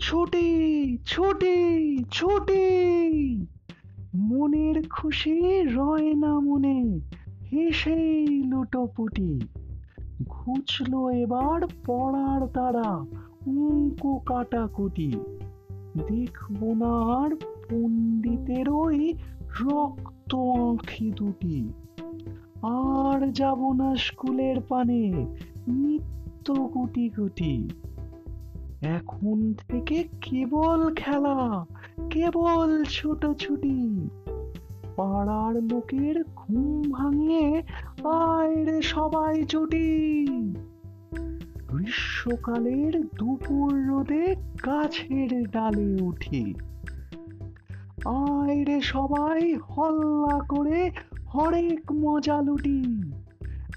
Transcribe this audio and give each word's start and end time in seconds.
ছুটি 0.00 0.98
ছুটি 1.06 1.98
ছুটি। 2.10 2.66
মনের 4.14 4.88
খুশি 4.88 5.62
রয় 5.62 6.14
না 6.14 6.40
মনে 6.40 7.00
হেসেই 7.52 8.42
লুটোপুটি। 8.42 9.40
ঘুচলো 10.28 11.10
এবার 11.10 11.66
পড়ার 11.86 12.46
তারা 12.46 13.04
অঙ্ক 13.46 14.18
কাটাকুটি। 14.26 15.12
দেখব 16.08 16.72
না 16.72 17.14
আর 17.14 17.36
পণ্ডিতের 17.70 18.68
ওই 18.68 19.14
রক্ত 19.60 20.34
আঁখি 20.34 21.12
দুটি। 21.16 21.72
আর 22.62 23.32
যাব 23.32 23.72
না 23.72 23.96
স্কুলের 23.96 24.60
পানে, 24.60 25.26
নিত্য 25.68 26.54
গুটি 26.54 27.08
গুটি 27.08 27.68
এখন 28.82 29.54
থেকে 29.68 30.08
কেবল 30.20 30.94
খেলা, 30.94 31.66
কেবল 32.10 32.84
ছুটোছুটি। 32.84 34.08
পাড়ার 34.96 35.62
লোকের 35.62 36.24
ঘুম 36.36 36.90
ভাঙিয়ে 36.90 37.62
আয় 38.04 38.82
সবাই 38.82 39.44
ছুটি। 39.44 40.26
গ্রীষ্মকালের 41.68 43.00
দুপুর 43.00 43.86
রোদে 43.86 44.34
গাছের 44.66 45.50
ডালে 45.50 46.02
উঠি। 46.02 46.54
আয় 48.04 48.64
রে 48.64 48.80
সবাই 48.80 49.54
হল্লা 49.54 50.40
করে 50.48 50.90
হরেক 51.34 51.92
মজা 51.92 52.42
লুটি। 52.42 53.12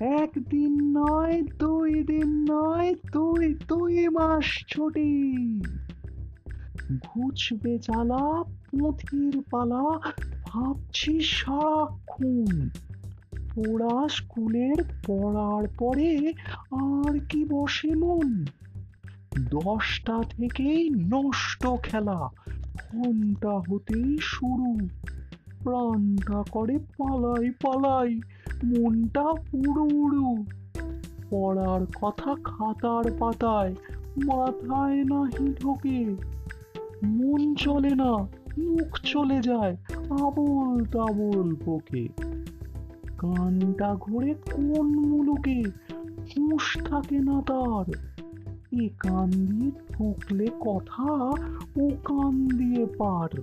একদিন 0.00 0.98
নয়, 0.98 1.42
দুই 1.42 2.02
দিন 2.02 2.46
নয়, 2.52 2.94
দুই 3.12 3.54
দুই 3.68 4.08
মাস 4.08 4.64
ছুটি। 4.68 5.60
ঘুচবে 7.04 7.78
জ্বালা, 7.78 8.42
পুঁথির 8.42 9.42
পালা, 9.50 10.12
ভাবছি 10.44 11.20
সারাক্ষণ। 11.20 12.68
পড়া 13.54 14.08
স্কুলের 14.08 14.84
পড়ার 15.06 15.68
পরে 15.78 16.32
আর 16.70 17.18
কি 17.18 17.44
বসে 17.44 17.94
মন? 17.94 18.44
দশটা 19.50 20.22
থেকেই 20.30 20.90
নষ্ট 20.90 21.66
খেলা 21.82 22.30
ঘণ্টা 22.74 23.50
হতেই 23.50 24.18
শুরু। 24.20 24.88
প্রাণটা 25.64 26.44
করে 26.50 26.78
পালাই 26.78 27.50
পালাই, 27.50 28.20
মনটা 28.64 29.24
উড়ু 29.52 29.88
উড়ু 29.94 30.44
পড়ার 31.30 31.86
কথা 32.00 32.34
খাতার 32.44 33.12
পাতায়, 33.18 33.74
মাথায় 34.24 35.04
নাহি 35.04 35.54
ঢোকে। 35.60 36.16
মন 37.04 37.54
চলে 37.54 37.90
না, 37.90 38.12
মুখ 38.58 38.98
চলে 39.02 39.40
যায়, 39.40 39.76
আবল 40.10 40.84
তাবল 40.84 41.54
পোকে। 41.54 42.08
কানটা 43.18 43.96
ঘুরে 44.00 44.34
কোন 44.34 45.08
মুলুকে, 45.08 45.62
হুঁশ 46.18 46.78
থাকে 46.84 47.18
না 47.18 47.42
তার। 47.46 47.92
এ 48.82 48.88
কান 48.98 49.30
দিয়ে 49.30 49.70
ঢুকলে 49.70 50.46
কথা, 50.60 51.12
ও 51.76 51.88
কান 52.04 52.48
দিয়ে 52.48 52.86
পার। 52.86 53.42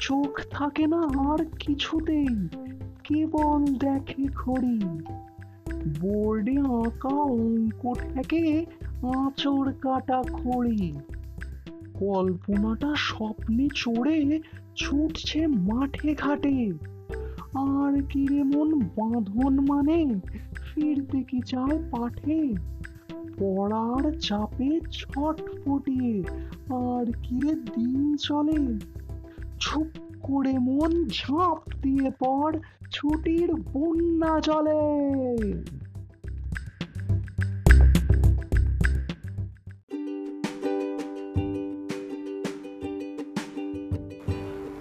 চোখ 0.00 0.40
থাকে 0.50 0.86
না 0.86 1.00
আর 1.32 1.44
কিছুতেই, 1.58 2.48
কেবল 3.04 3.64
দেখে 3.78 4.26
খড়ি 4.36 4.80
বোর্ডে 6.00 6.58
আঁকা 6.58 7.08
অঙ্ক 7.08 7.94
ঠেকে 7.94 8.66
আঁচড় 9.02 9.72
কাটা 9.72 10.22
খড়ি। 10.32 10.92
কল্পনাটা 11.98 12.94
স্বপ্নে 12.96 13.68
চড়ে 13.74 14.40
ছুটছে 14.76 15.46
মাঠে 15.46 16.14
ঘাটে। 16.14 16.72
আর 17.54 18.02
কি 18.02 18.26
রে 18.26 18.42
মন 18.42 18.78
বাঁধন 18.78 19.60
মানে 19.60 20.20
ফিরতে 20.62 21.22
কি 21.22 21.40
চায় 21.46 21.78
পাঠে? 21.90 22.54
পড়ার 23.38 24.12
চাপে 24.20 24.80
ছটফটিয়ে, 24.92 26.22
আর 26.74 27.12
কি 27.22 27.40
রে 27.40 27.54
দিন 27.54 28.16
চলে? 28.16 28.78
ছুপ 29.60 29.90
করে 30.22 30.54
মন 30.58 30.92
ঝাঁপ 31.08 31.60
দিয়ে 31.82 32.10
পড় 32.18 32.56
ছুটির 32.90 33.50
বন্যা 33.72 34.40
চলে 34.40 34.80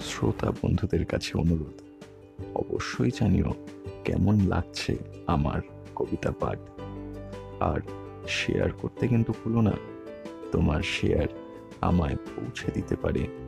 শ্রোতা 0.00 0.48
বন্ধুদের 0.50 1.04
কাছে 1.06 1.38
অনুরোধ, 1.38 1.76
অবশ্যই 2.54 3.10
জানিও 3.18 3.50
কেমন 4.04 4.34
লাগছে 4.46 4.96
আমার 5.26 5.60
কবিতা 5.94 6.32
পাঠ। 6.40 6.58
আর 7.60 7.80
শেয়ার 8.28 8.70
করতে 8.72 9.08
কিন্তু 9.08 9.32
ভুলো 9.38 9.60
না, 9.60 9.74
তোমার 10.52 10.82
শেয়ার 10.82 11.28
আমায় 11.80 12.16
পৌঁছে 12.16 12.68
দিতে 12.74 12.96
পারে। 12.96 13.47